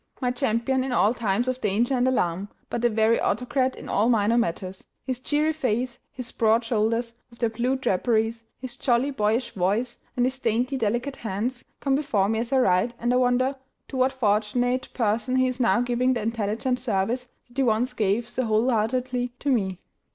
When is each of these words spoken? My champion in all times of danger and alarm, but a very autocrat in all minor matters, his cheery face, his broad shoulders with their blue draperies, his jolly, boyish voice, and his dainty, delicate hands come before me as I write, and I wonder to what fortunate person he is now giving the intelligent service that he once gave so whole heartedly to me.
My 0.19 0.31
champion 0.31 0.83
in 0.83 0.91
all 0.91 1.13
times 1.13 1.47
of 1.47 1.61
danger 1.61 1.93
and 1.93 2.07
alarm, 2.07 2.49
but 2.71 2.83
a 2.83 2.89
very 2.89 3.19
autocrat 3.19 3.75
in 3.75 3.87
all 3.87 4.09
minor 4.09 4.35
matters, 4.35 4.87
his 5.05 5.19
cheery 5.19 5.53
face, 5.53 5.99
his 6.11 6.31
broad 6.31 6.65
shoulders 6.65 7.13
with 7.29 7.37
their 7.37 7.51
blue 7.51 7.75
draperies, 7.75 8.45
his 8.57 8.77
jolly, 8.77 9.11
boyish 9.11 9.51
voice, 9.51 9.99
and 10.17 10.25
his 10.25 10.39
dainty, 10.39 10.75
delicate 10.75 11.17
hands 11.17 11.63
come 11.81 11.93
before 11.93 12.27
me 12.29 12.39
as 12.39 12.51
I 12.51 12.57
write, 12.57 12.95
and 12.97 13.13
I 13.13 13.17
wonder 13.17 13.57
to 13.89 13.97
what 13.97 14.11
fortunate 14.11 14.89
person 14.95 15.35
he 15.35 15.45
is 15.47 15.59
now 15.59 15.81
giving 15.81 16.13
the 16.13 16.21
intelligent 16.23 16.79
service 16.79 17.25
that 17.47 17.57
he 17.57 17.61
once 17.61 17.93
gave 17.93 18.27
so 18.27 18.45
whole 18.45 18.71
heartedly 18.71 19.33
to 19.37 19.51
me. 19.51 19.79